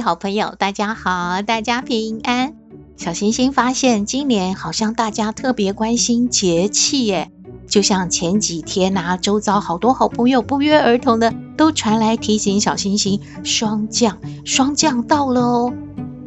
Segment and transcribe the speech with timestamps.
[0.00, 2.54] 好朋友，大家好，大家平安。
[2.96, 7.30] 小星星发现，今年好像大家特别关心节气耶。
[7.66, 15.72] 就像前几天呐、啊，周遭好多好朋友不约而同的都传来提醒小星星，霜降，霜降到了哦。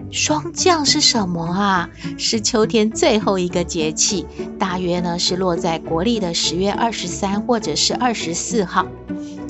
[0.09, 1.89] 霜降是什么啊？
[2.17, 4.25] 是秋天最后一个节气，
[4.59, 8.85] 大约呢是落在国历的十月二十三或者是二十四号。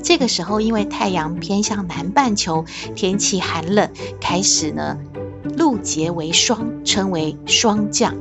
[0.04, 4.98] 这个时候，因为太阳偏向南半球，天气寒冷，开始呢
[5.56, 8.14] 露结为霜，称为霜降。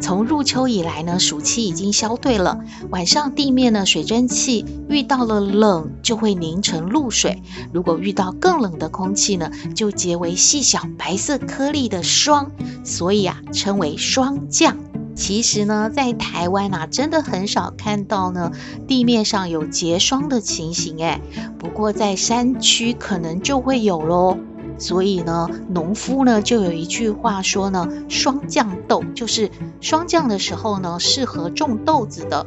[0.00, 2.58] 从入秋以来呢，暑气已经消退了。
[2.90, 7.40] 晚上地面呢，水蒸气遇到了冷，就会凝成露水。
[7.72, 12.50] 如果遇到更冷的空气呢，就结为细小白色颗粒的霜。
[12.84, 14.76] 所以啊，称为霜降。
[15.16, 18.52] 其实呢，在台湾啊，真的很少看到呢，
[18.86, 20.98] 地面上有结霜的情形。
[20.98, 21.20] 诶，
[21.58, 24.36] 不过在山区可能就会有喽。
[24.78, 29.50] 所以呢，农夫呢就有一句话说呢，霜降豆就是
[29.80, 32.46] 霜降的时候呢，适合种豆子的。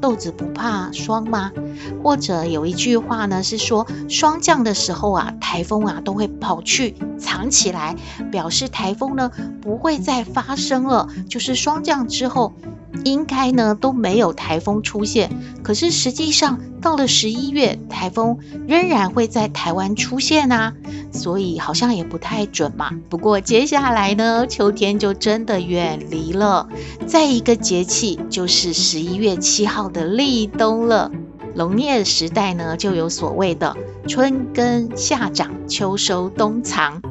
[0.00, 1.52] 豆子不怕霜吗？
[2.02, 7.96] 或者有一句话呢是说，霜降的时候啊，台风啊都会跑去藏起来，
[8.30, 11.08] 表示台风呢不会再发生了。
[11.28, 12.54] 就是霜降之后。
[13.04, 15.30] 应该呢都没有台风出现，
[15.62, 20.74] 可是实际上到了十一月，台风仍然会在台湾出现啊，
[21.12, 22.90] 所以好像也不太准嘛。
[23.08, 26.68] 不过接下来呢，秋天就真的远离了，
[27.06, 31.10] 再一个节气就是十一月七号的立冬了。
[31.54, 33.76] 农业时代呢，就有所谓的
[34.06, 37.02] 春耕夏长秋收冬藏。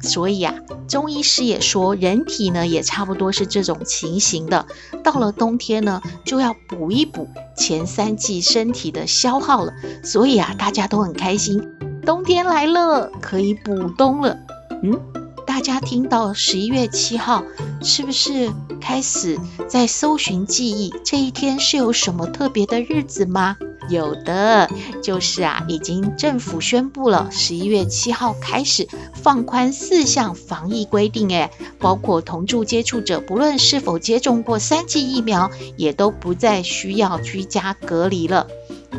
[0.00, 0.54] 所以啊，
[0.88, 4.66] 中医师也说，人体呢也差不多是这种情形的。
[5.04, 9.72] 到了冬天呢，就要补一补前三季身体的消耗了。
[10.02, 11.62] 所以啊，大家都很开心，
[12.04, 14.36] 冬天来了，可以补冬了。
[14.82, 14.98] 嗯，
[15.46, 17.44] 大家听到十一月七号，
[17.82, 18.50] 是不是
[18.80, 20.94] 开始在搜寻记忆？
[21.04, 23.56] 这一天是有什么特别的日子吗？
[23.90, 24.70] 有的，
[25.02, 38.46] 就是啊，已经政府宣布了，十一月七号开始放宽四项防疫规定，诶，包括同住接触者不论是否接种过三剂疫苗，也都不再需要居家隔离了。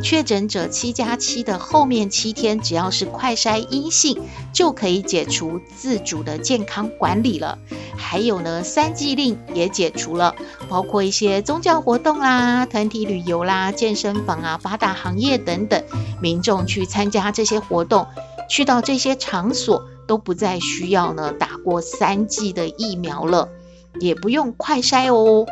[0.02, 4.20] 确诊者七加七的后面七天，只要是快筛阴性，
[4.54, 7.58] 就可以解除自主的健康管理了。
[7.98, 10.36] 还有呢，三季令也解除了，
[10.70, 15.84] 包括一些宗教活动啦、团体旅游啦、健身房啊、八大行业等等，
[16.22, 18.08] 民众去参加这些活动，
[18.50, 23.50] 去到这些场所都不再需要呢打过三剂的疫苗了，
[24.00, 25.46] 也不用快筛哦。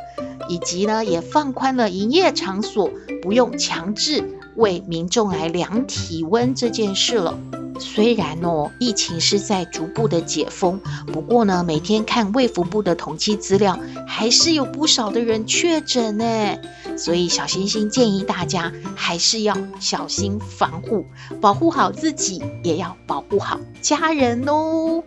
[0.47, 2.89] 以及呢，也放宽了营业场所
[3.21, 7.37] 不用强制为民众来量体温这件事了。
[7.79, 10.81] 虽然哦，疫情是在逐步的解封，
[11.13, 16.57] 不过呢，每天看卫福部的统计资料，还是有不少的人确诊呢。
[16.97, 21.05] 所以小星星建议大家还是要小心防护，
[21.39, 25.03] 保护好自己，也要保护好家人哦。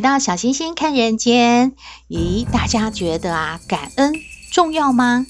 [0.00, 1.74] 回到小星星看人间，
[2.08, 4.14] 咦，大家觉得啊，感恩
[4.50, 5.26] 重要吗？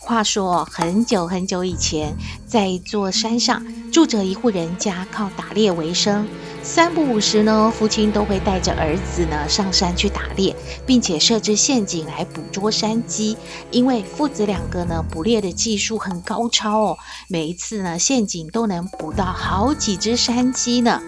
[0.00, 6.26] 话说很久很久以前，在一座山上住着一户人家，靠打猎为生。
[6.64, 13.36] 三不五时呢，父亲都会带着儿子呢上山去打猎，并且设置陷阱来捕捉山鸡。
[13.70, 16.98] 因为父子两个呢捕猎的技术很高超哦，
[17.28, 21.00] 每一次呢陷阱都能捕到好几只山鸡呢。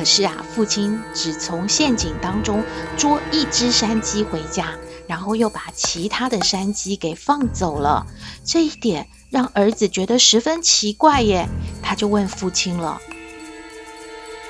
[0.00, 2.64] 可是啊，父亲只从陷阱当中
[2.96, 4.72] 捉一只山鸡回家，
[5.06, 8.06] 然后又把其他的山鸡给放走了。
[8.42, 11.46] 这一点让儿子觉得十分奇怪耶，
[11.82, 12.98] 他就问父亲了：“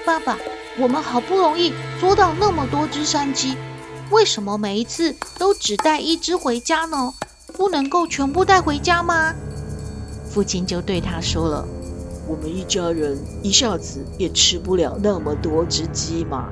[0.07, 0.39] 爸爸，
[0.79, 3.57] 我们好不容易捉到那么多只山鸡，
[4.13, 7.13] 为什么每一次都只带一只回家呢？
[7.55, 9.35] 不能够全部带回家吗？
[10.33, 11.67] 父亲就对他说了
[12.31, 16.49] ：“我们一家人一下子也吃不了那么多只鸡嘛，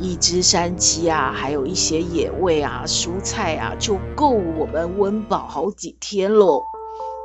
[0.00, 6.64] 一只山鸡啊，还有一些野味啊、蔬菜啊，就够我们温饱好几天喽。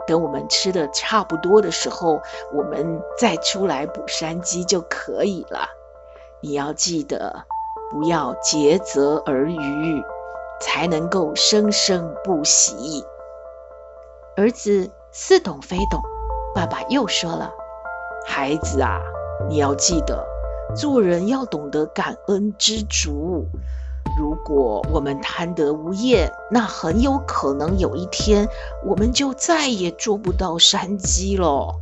[0.07, 2.21] 等我们吃的差不多的时候，
[2.53, 5.67] 我们再出来捕山鸡就可以了。
[6.41, 7.45] 你要记得。”
[7.91, 10.03] 不要竭泽而渔，
[10.61, 13.03] 才能够生生不息。
[14.37, 15.99] 儿子似懂非懂，
[16.53, 17.51] 爸爸又说了
[18.29, 19.01] ：“孩子啊，
[19.49, 20.23] 你要记得，
[20.75, 23.43] 做人要懂得感恩知足。
[24.19, 28.47] 如果我们贪得无厌，那很有可能有一天，
[28.85, 31.75] 我们就再也捉不到山鸡了。”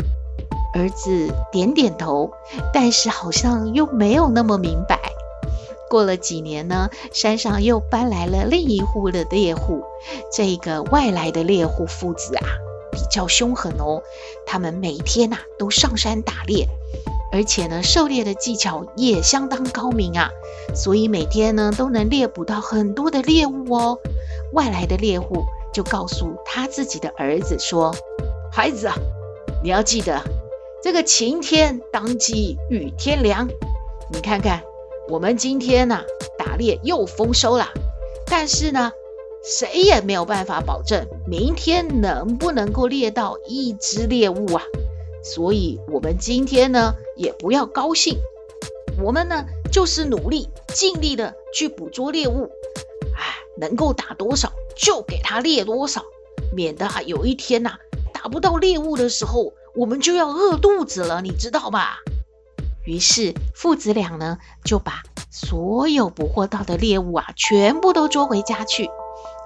[0.74, 2.32] 儿子点点头，
[2.74, 4.98] 但是好像又没有那么明白。
[5.90, 9.84] 过了几年呢，山上又搬来了另一户的猎户。
[10.32, 12.44] 这个外来的猎户父子啊，
[12.98, 14.02] 比较凶狠哦。
[14.48, 16.68] 他们每天呐、都上山打猎，
[17.32, 20.32] 而且呢，狩猎的技巧也相当高明啊。
[20.74, 24.00] 所以每天呢都能猎捕到很多的猎物哦。
[24.54, 27.96] 外来的猎户就告诉他自己的儿子说
[28.52, 28.96] ：“孩子啊，
[29.62, 30.20] 你要记得，
[30.82, 33.48] 这个晴天当季雨天凉，
[34.12, 34.64] 你看看。”
[35.10, 36.04] 我们今天呐、
[36.38, 37.70] 打猎又丰收了，
[38.26, 38.92] 但是呢，
[39.44, 44.64] 谁也没有办法保证明天能不能够猎到一只猎物啊。
[45.24, 48.18] 所以，我们今天呢，也不要高兴，
[49.02, 52.50] 我们呢，就是努力尽力的去捕捉猎物，
[53.16, 56.04] 哎，能够打多少就给他猎多少，
[56.56, 57.78] 免得啊有一天呐、
[58.14, 61.98] 打不到猎物的时候，我们就要饿肚子了，你知道吧？
[62.86, 68.90] 于是父子俩呢，就把所有捕获到的猎物啊，全部都捉回家去，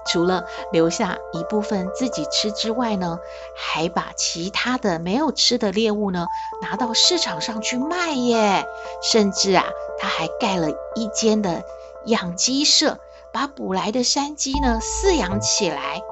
[0.06, 3.18] 除了留下一部分自己吃之外呢，
[3.54, 6.26] 还把其他的没有吃的猎物呢，
[6.62, 8.66] 拿到市场上去卖耶。
[9.02, 9.64] 甚至啊，
[9.98, 11.62] 他还盖了一间的
[12.06, 12.98] 养鸡舍，
[13.32, 16.02] 把捕来的山鸡呢，饲养起来。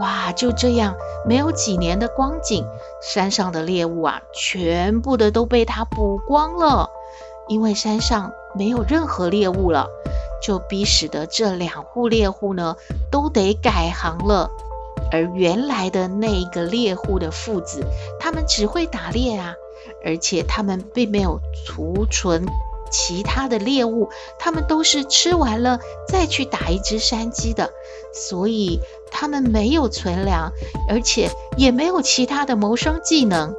[0.00, 0.94] 哇，就这样，
[1.26, 2.66] 没有几年的光景，
[3.02, 6.88] 山上的猎物啊，全部的都被他捕光了。
[7.48, 9.88] 因为山上没有任何猎物了，
[10.42, 12.76] 就逼使得这两户猎户呢，
[13.10, 14.50] 都得改行了。
[15.10, 17.84] 而原来的那个猎户的父子，
[18.18, 19.54] 他们只会打猎啊，
[20.04, 22.44] 而且他们并没有储存
[22.90, 25.78] 其他的猎物，他们都是吃完了
[26.08, 27.70] 再去打一只山鸡的，
[28.12, 28.80] 所以。
[29.14, 30.50] 他们没有存粮，
[30.88, 33.54] 而且也没有其他的谋生技能，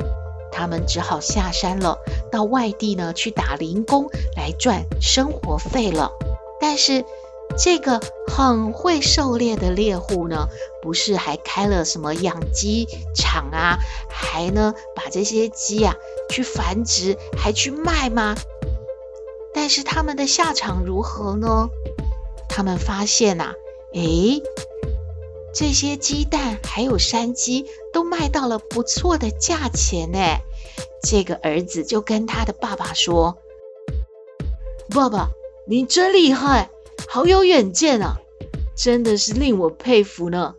[0.52, 1.96] 他们只好下山了，
[2.32, 6.12] 到外地呢去打零工来赚生活费了。
[6.60, 7.06] 但是
[7.58, 10.48] 这个很会狩猎的猎户呢，
[10.82, 13.78] 不是还开了什么养鸡场啊，
[14.10, 15.96] 还呢把这些鸡啊
[16.30, 18.36] 去繁殖，还去卖吗？
[19.54, 21.70] 但是他们的下场如何呢？
[22.50, 23.54] 他们发现呐、啊，
[23.94, 24.42] 诶。
[25.56, 30.18] 这些鸡蛋还有山鸡都卖到了不错的价钱呢。
[31.04, 33.38] 这个儿子就跟他的爸爸说
[34.90, 35.30] ：“爸爸，
[35.66, 36.70] 你真厉害，
[37.08, 38.18] 好有远见啊，
[38.76, 40.56] 真的是令我佩服呢。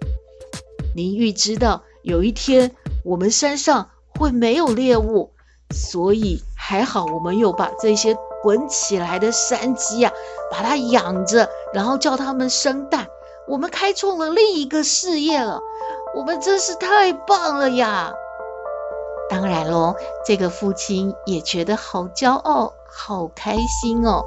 [0.97, 5.33] 您预知到有一天我们山上会没有猎物，
[5.75, 10.11] 所以还好我们又把这些滚起来的山鸡呀，
[10.51, 13.07] 把它养着，然后叫它们生蛋。”
[13.47, 15.61] 我们开创了另一个事业了，
[16.17, 18.15] 我们真是太棒了呀！
[19.29, 24.25] 当然喽，这个父亲也觉得好骄傲、好开心哦。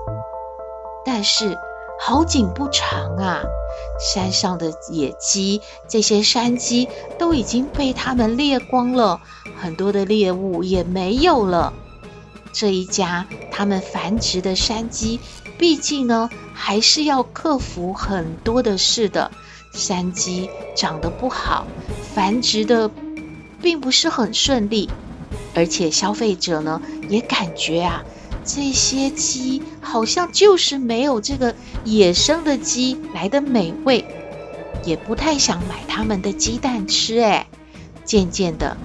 [1.07, 1.57] 但是
[2.01, 3.41] 好景不长啊，
[3.97, 9.21] 山上的野鸡，这些山鸡都已经被他们猎光了，
[9.57, 11.71] 很多的猎物也没有了。
[12.51, 15.21] 这一家他们繁殖的山鸡。
[15.57, 19.31] 毕竟呢，还是要克服很多的事的。
[19.71, 21.65] 山鸡长得不好，
[22.13, 22.91] 繁殖的
[23.61, 24.89] 并不是很顺利，
[25.55, 28.03] 而且消费者呢也感觉啊，
[28.47, 34.05] 这些鸡好像就是没有这个野生的鸡来的美味，
[34.83, 37.19] 也不太想买他们的鸡蛋吃。
[37.19, 37.47] 哎，
[38.05, 38.77] 渐渐的，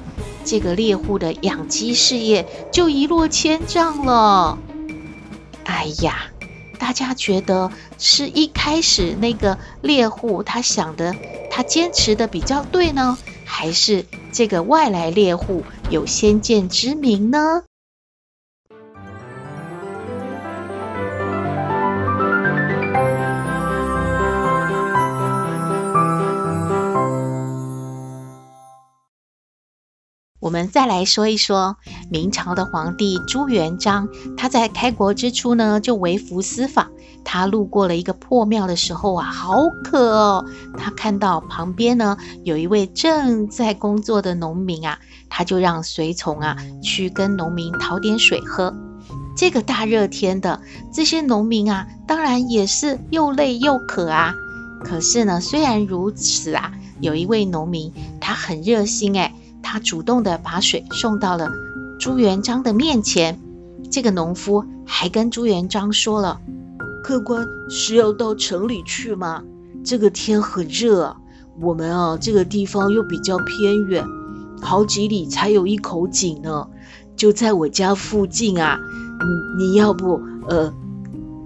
[0.44, 4.58] 这个猎户的养鸡事业就一落千丈了。
[5.64, 6.26] 哎呀！
[6.78, 11.14] 大家觉得是一开始那个猎户他想的，
[11.48, 17.62] 他坚持的比较对呢，还是这个外来猎户有先见之明呢？
[30.52, 31.78] 我们再来说一说
[32.10, 34.06] 明朝的皇帝朱元璋，
[34.36, 36.90] 他在开国之初呢，就微服私访。
[37.24, 40.44] 他路过了一个破庙的时候啊，好渴哦。
[40.76, 44.98] 他看到旁边呢有一位正在工作的农民啊，
[45.30, 48.74] 他就让随从啊去跟农民讨点水喝。
[49.34, 50.60] 这个大热天的，
[50.92, 54.34] 这些农民啊，当然也是又累又渴啊。
[54.84, 57.90] 可是呢，虽然如此啊，有一位农民
[58.20, 59.32] 他很热心诶，
[59.72, 61.50] 他主动的把水送到了
[61.98, 63.40] 朱元璋的面前。
[63.90, 66.38] 这个农夫还跟朱元璋说了。
[67.02, 69.42] 客官是要到城里去吗？
[69.82, 71.16] 这个天很热，
[71.58, 74.04] 我们啊这个地方又比较偏远，
[74.60, 76.68] 好几里才有一口井呢，
[77.16, 78.78] 就在我家附近啊。
[79.56, 80.70] 你你要不呃，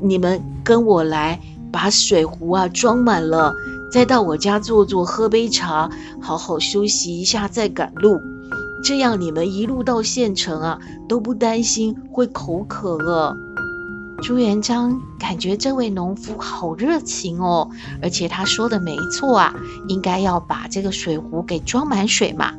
[0.02, 1.40] 你们跟我来，
[1.70, 3.54] 把水壶啊装满了，
[3.90, 5.90] 再到我家坐坐，喝杯茶，
[6.20, 8.20] 好好休息一下，再赶路。
[8.82, 10.78] 这样你们一路到县城啊，
[11.08, 13.36] 都不担心会口渴了。
[14.22, 17.70] 朱元璋感觉这位农夫好热情哦，
[18.02, 19.54] 而且他说的没错啊，
[19.88, 22.54] 应该要把这个水壶给装满水嘛，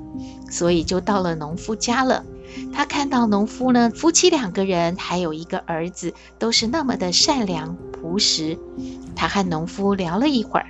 [0.49, 2.23] 所以就到了农夫家了。
[2.73, 8.57] 他看到农夫呢，夫妻两个人还有一个儿子，都是那么的善良朴实。
[9.15, 10.67] 他和农夫聊了一会儿。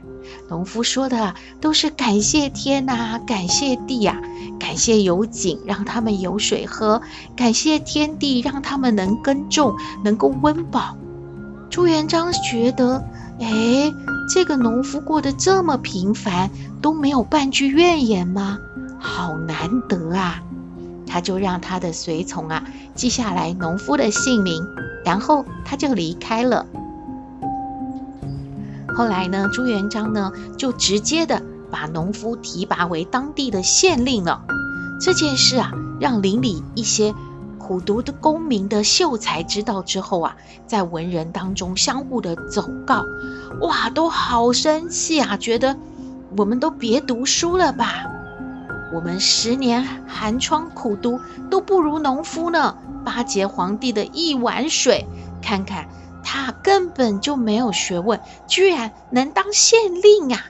[0.50, 4.22] 农夫说的都是感谢天呐、感谢地呀、
[4.60, 7.02] 感谢有井让他们有水喝，
[7.36, 10.96] 感谢天地让他们能耕种，能够温饱。
[11.70, 13.04] 朱元璋觉得，
[13.42, 13.92] 哎，
[14.34, 16.50] 这个农夫过得这么平凡，
[16.82, 18.58] 都没有半句怨言吗？
[19.00, 20.42] 好难得啊！
[21.06, 22.64] 他就让他的随从啊
[22.96, 24.66] 记下来农夫的姓名，
[25.06, 26.66] 然后他就离开了。
[28.98, 34.42] 后来呢，朱元璋呢就直接的把农夫提拔为当地的县令了。
[35.00, 37.14] 这件事啊，让邻里一些
[37.60, 40.36] 苦读的功名的秀才知道之后啊，
[40.66, 43.06] 在文人当中相互的走告，
[43.62, 45.78] 哇，都好生气啊，觉得
[46.36, 48.10] 我们都别读书了吧，
[48.96, 51.20] 我们十年寒窗苦读
[51.52, 52.76] 都不如农夫呢，
[53.06, 55.06] 巴结皇帝的一碗水，
[55.40, 55.88] 看看。
[56.30, 60.42] 他根本就没有学问，居然能当县令啊！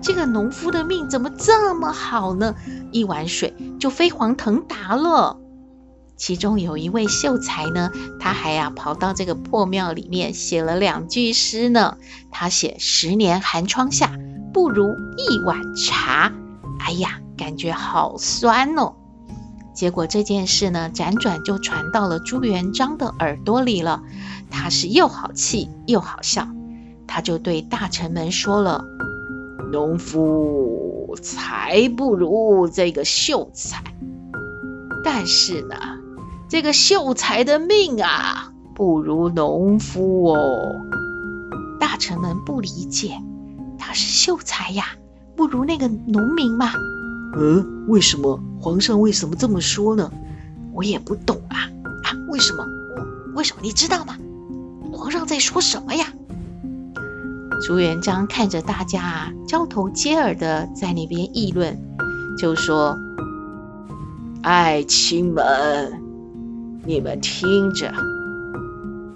[0.00, 2.54] 这个农夫的命怎么这么好呢？
[2.92, 5.38] 一碗水就飞黄腾达了。
[6.16, 7.90] 其中有一位秀才呢，
[8.20, 11.96] 他还呀、跑到这个破庙里面写了两句诗呢。
[12.30, 14.12] 他写“十年寒窗下，
[14.54, 16.32] 不如一碗茶”。
[16.78, 18.94] 哎呀，感觉好酸哦。
[19.74, 24.02] 结果这件事呢，辗转就传到了朱元璋的耳朵里了。
[24.52, 26.46] 他是又好气又好笑，
[27.08, 28.84] 他就对大臣们说了
[29.72, 33.82] ：“农夫才不如这个秀才，
[35.02, 35.74] 但是呢，
[36.48, 40.76] 这个秀才的命啊，不如农夫哦。”
[41.80, 43.20] 大臣们不理解，
[43.78, 44.84] 他是秀才呀，
[45.34, 46.72] 不如那个农民吗？
[47.36, 48.38] 嗯，为什么？
[48.60, 50.12] 皇上为什么这么说呢？
[50.72, 51.68] 我也不懂啊
[52.04, 52.14] 啊！
[52.28, 52.64] 为什么？
[53.34, 53.60] 为什么？
[53.62, 54.16] 你知道吗？
[55.02, 56.06] 皇上在说什么呀？
[57.66, 61.76] 朱元璋看着大家啊交头接耳的在那边议论，
[62.38, 62.96] 就说
[64.44, 66.00] ：“爱卿们，
[66.84, 67.92] 你们听着，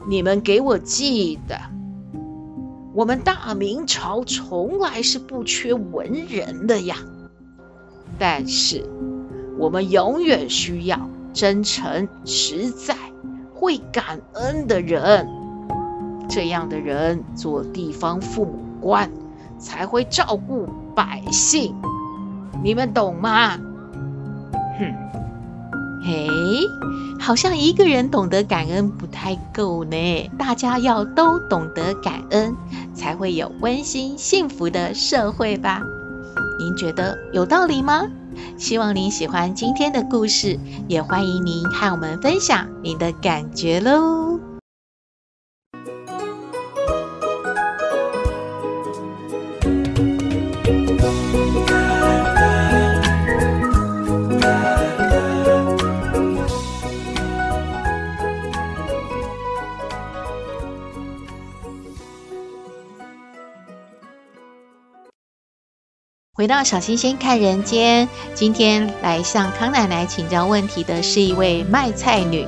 [0.08, 1.56] 你们给我记得，
[2.92, 6.96] 我们大明朝从来是不缺文人的呀。”
[8.18, 8.84] 但是，
[9.56, 12.96] 我们永远需要真诚、实在、
[13.54, 15.28] 会感恩的人。
[16.28, 19.10] 这样的人做地方父母官，
[19.58, 21.74] 才会照顾百姓。
[22.62, 23.58] 你们懂吗？
[24.78, 24.94] 哼，
[26.04, 26.28] 嘿，
[27.18, 30.30] 好像一个人懂得感恩不太够呢。
[30.38, 32.54] 大家要都懂得感恩，
[32.94, 35.82] 才会有温馨幸福的社会吧。
[36.58, 38.06] 您觉得有道理吗？
[38.58, 44.25] 希望您喜欢今天的故事，也欢迎您和我们分享您的感觉喽。
[66.46, 72.46] 回到小星星看人间，今天来向康奶奶请教问题的是一位卖菜女。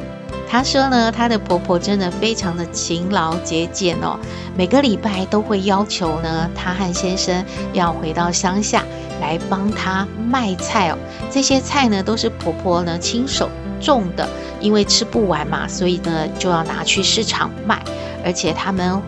[0.49, 4.17] 她说呢，她的婆婆真的非常的勤劳节俭哦，
[4.57, 8.85] 每个礼拜都会要求呢，她和先生要回到乡下
[9.21, 10.99] 来帮她卖菜哦。
[11.28, 13.50] 这些菜呢，都是婆婆呢亲手
[13.81, 14.28] 种的，
[14.61, 17.83] 因为吃不完嘛，所以呢就要拿去市场卖。
[18.25, 19.02] 而且他们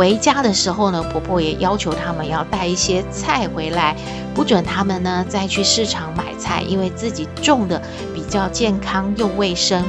[0.00, 3.94] 回家的时候呢，婆婆也要求他们要带一些菜回来，
[4.34, 7.82] 不准他们呢再去市场买菜，因为自己种的
[8.14, 9.84] 比较健康又卫生。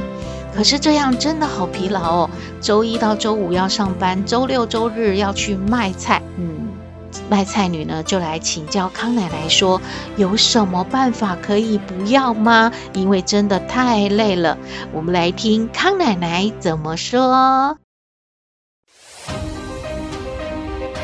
[0.54, 6.20] 可是这样真的好疲劳哦，周一到周五要上班，周六周日要去卖菜。
[6.36, 6.68] 嗯，
[7.30, 9.80] 卖菜女呢就来请教康奶奶说，
[10.18, 12.70] 有什么办法可以不要吗？
[12.92, 14.58] 因为真的太累了。
[14.92, 17.78] 我们来听康奶奶怎么说。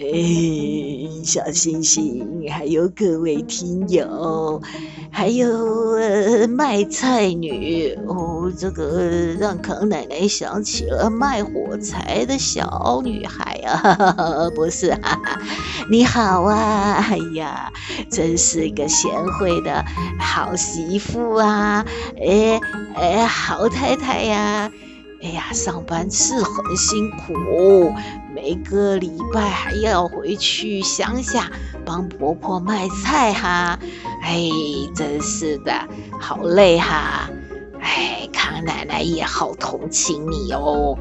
[0.00, 4.62] 哎，小星星，还有各位听友，
[5.10, 5.48] 还有
[5.96, 15.18] 呃卖菜女哦，这个让康奶奶想起了卖火柴的小女孩啊， 不是啊？
[15.90, 17.72] 你好啊，哎呀，
[18.08, 19.84] 真是个贤惠的
[20.20, 21.84] 好媳妇啊，
[22.24, 22.60] 哎
[22.94, 24.70] 哎，好太太呀。
[25.20, 27.92] 哎呀，上班是很辛苦，
[28.34, 31.50] 每个礼拜还要回去乡下
[31.84, 33.78] 帮婆婆卖菜哈。
[34.22, 34.48] 哎，
[34.94, 35.72] 真是的，
[36.20, 37.28] 好累哈。
[37.80, 40.96] 哎，康奶奶也好同情你哦。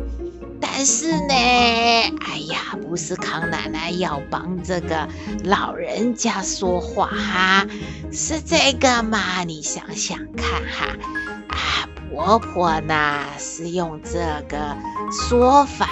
[0.59, 5.07] 但是呢，哎呀，不是康奶奶要帮这个
[5.43, 7.67] 老人家说话哈，
[8.11, 9.43] 是这个嘛？
[9.43, 10.97] 你想想看哈。
[11.49, 14.75] 啊，婆婆呢是用这个
[15.11, 15.87] 说法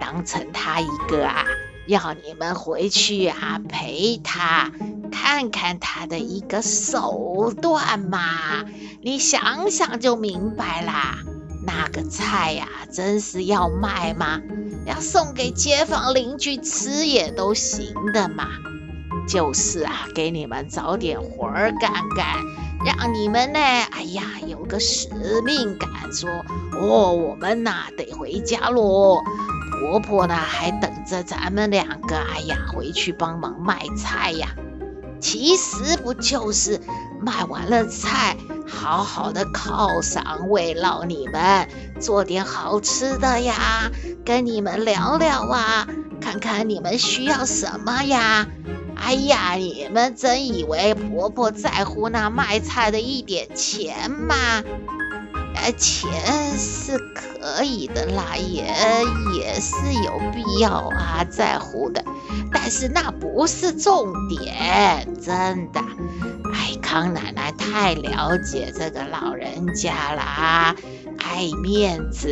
[0.00, 1.44] 当成她一个啊，
[1.86, 4.72] 要你们回去啊陪她
[5.12, 8.64] 看看她的一个手段嘛。
[9.02, 11.18] 你想想就明白啦。
[11.66, 14.40] 那个菜呀，真是要卖吗？
[14.86, 18.48] 要送给街坊邻居吃也都行的嘛。
[19.28, 22.38] 就是啊，给你们找点活儿干干。
[22.84, 25.08] 让你们呢，哎呀，有个使
[25.42, 26.28] 命感，说
[26.72, 29.22] 哦，我们呐得回家喽。
[29.80, 34.48] 婆婆呢还等着咱们两个，哎呀，回去帮忙卖菜呀。
[35.20, 36.78] 其实不就是
[37.24, 41.68] 卖完了菜，好好的犒赏慰劳你们，
[42.00, 43.90] 做点好吃的呀，
[44.24, 45.86] 跟你们聊聊啊，
[46.20, 48.46] 看看你们需要什么呀。
[48.96, 54.62] 哎呀，你们真以为婆婆在乎那卖菜的一点钱吗？
[55.54, 56.10] 呃，钱
[56.58, 58.64] 是可以的啦，也
[59.36, 62.04] 也是有必要啊，在乎的，
[62.52, 65.80] 但是那不是重点，真的。
[66.52, 70.76] 哎，康奶奶太了解这个老人家了啊。
[71.26, 72.28] 爱面子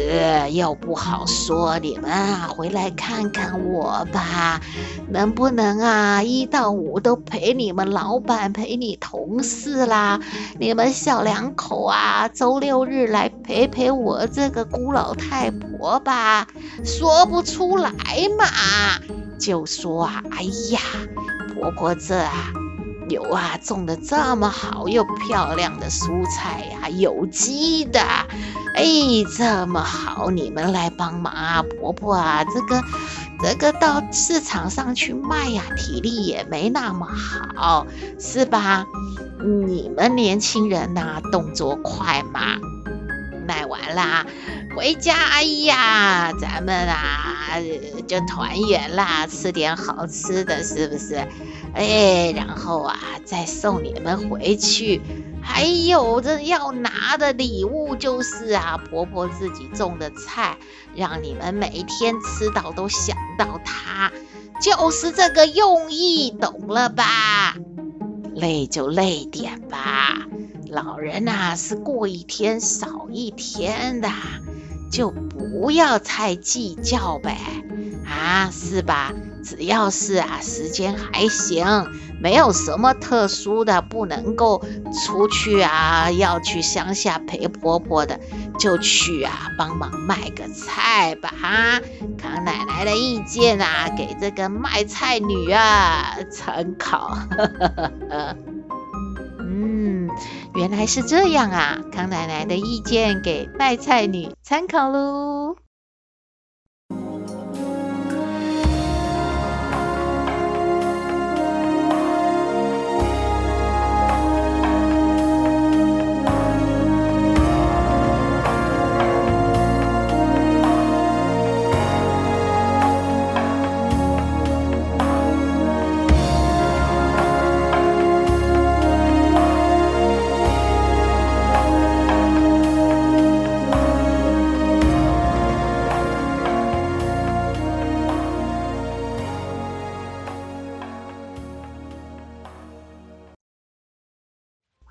[0.51, 4.61] 又不好说，你们啊回来看看我吧，
[5.09, 10.21] 能不能啊一到五都陪你们老板陪你同事啦？
[10.61, 16.47] 你们小两口啊周六日来陪陪我这个孤老太婆吧？
[16.85, 17.91] 说不出来
[18.39, 18.47] 嘛，
[19.41, 20.81] 就说啊，哎呀，
[21.55, 22.53] 婆婆这啊。
[23.09, 28.01] 有啊，种的这么好又漂亮的蔬菜呀，有机的，
[28.75, 28.85] 哎，
[29.37, 32.83] 这么好，你们来帮忙啊，婆婆啊，这个
[33.43, 37.87] 这个到市场上去卖呀，体力也没那么好，
[38.19, 38.87] 是吧？
[39.67, 42.57] 你们年轻人呐，动作快嘛，
[43.47, 44.25] 卖完啦，
[44.77, 47.59] 回家，哎呀，咱们啊
[48.07, 51.17] 就团圆啦，吃点好吃的，是不是？
[51.75, 55.03] 哎，然后啊，再送你们回去。
[55.43, 60.57] 还有这要拿的礼物，就是啊，婆婆自己种的菜，
[60.95, 64.13] 让你们每天吃到都想到她，
[64.61, 67.57] 就是这个用意，懂了吧？
[68.35, 70.27] 累就累点吧，
[70.69, 74.09] 老人呐是过一天少一天的，
[74.91, 77.39] 就不要太计较呗，
[78.07, 79.13] 啊，是吧？
[79.45, 81.67] 只要是啊，时间还行，
[82.23, 88.21] 没有什么特殊的不能够出去啊，要去乡下陪婆婆的，
[88.61, 91.81] 就去啊，帮忙卖个菜吧哈。
[92.17, 97.19] 康奶奶的意见啊，给这个卖菜女啊参考。
[99.45, 100.09] 嗯，
[100.55, 105.57] 原来是这样啊，康奶奶的意见给卖菜女参考喽。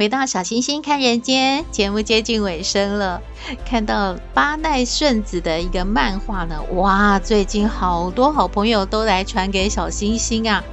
[0.01, 3.21] 回到小星星看人间节目接近尾声了，
[3.63, 10.63] 看到八奈顺子的一个漫画呢，哇，最近好多好朋友都来传给小星星啊，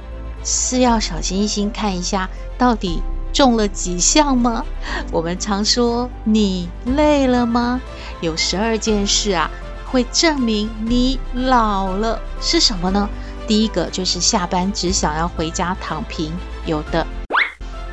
[0.43, 4.65] 是要小星星看一下到底中了几项吗？
[5.11, 7.79] 我们常说你累了吗？
[8.21, 9.51] 有十二件事啊，
[9.91, 13.07] 会证明你老了，是什么呢？
[13.47, 16.31] 第一个就是下班只想要回家躺平，
[16.65, 17.05] 有的。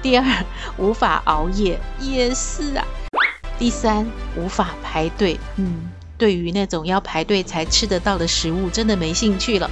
[0.06, 0.24] 第二，
[0.76, 2.86] 无法熬夜，也是啊。
[3.58, 9.68] 第三，无法排队，嗯，对于那种要排队才吃得到的食物，真的没兴趣了。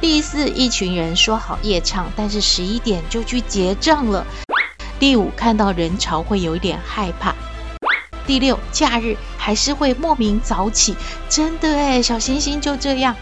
[0.00, 4.26] 第四，一群人说好夜唱，但是十一点就去结账了。
[4.98, 7.34] 第五，看到人潮会有一点害怕。
[8.26, 10.96] 第六，假日还是会莫名早起，
[11.28, 13.14] 真的哎，小星星就这样。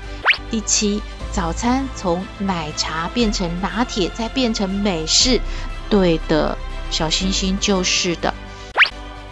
[0.48, 5.40] 第七，早餐从奶茶变成拿铁，再变成美式。
[5.90, 6.57] 对的，
[6.90, 8.33] 小星星就是的。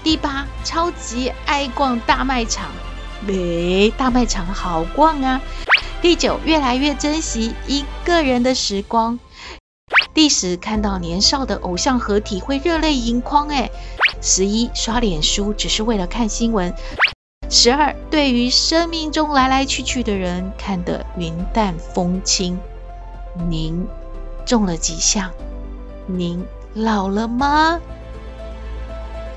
[0.02, 2.66] 第八，超级爱逛大卖场，
[3.24, 5.40] 没大卖场好逛啊。
[6.02, 9.20] 第九，越来越珍惜一个人的时光。
[10.12, 13.46] 第十，看到年少的偶像合体会热泪盈眶。
[13.48, 13.70] 哎，
[14.20, 16.74] 十一，刷脸书只是为了看新闻。
[17.48, 22.58] 十二，对于生命中来来去去的人看得云淡风轻。
[23.48, 23.86] 您
[24.44, 25.32] 中了几项？
[26.08, 26.42] 您
[26.74, 27.78] 老了吗？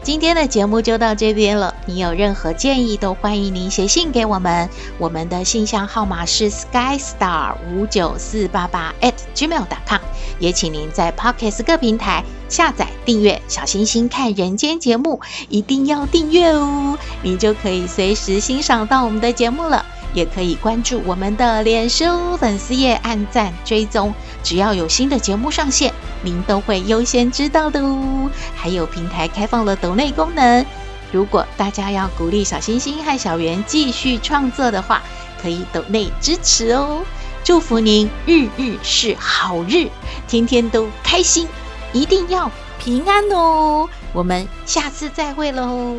[0.04, 1.76] 今天的节目就到这边了。
[1.86, 4.68] 你有任何建议，都欢迎您写信给我们。
[4.98, 10.02] 我们的信箱号码是 skystar 五九四八八 at gmail.com。
[10.40, 19.86] 也请您在 Podcast 各平台下载订阅“小星星看人间”节目，一定要订阅哦，你就可以随时欣赏到我们的节目了。
[20.13, 25.93] 也可以关注我们的脸书粉丝页，按赞追踪，只要有新的节目上线，
[26.24, 28.30] 您都会优先知道的哦。
[28.56, 30.65] 还有平台开放了抖内功能，
[31.12, 35.02] 如果大家要鼓励小星星和小圆继续创作的话，
[35.41, 37.04] 可以抖内支持哦。
[37.43, 39.89] 祝福您日日是好日，
[40.28, 41.47] 天天都开心，
[41.91, 43.89] 一定要平安哦。
[44.13, 45.95] 我们下次再会喽。